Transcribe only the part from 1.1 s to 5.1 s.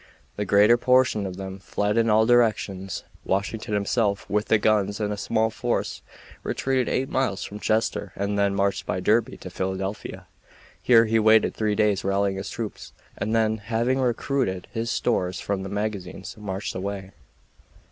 of them fled in all directions. Washington himself, with his guns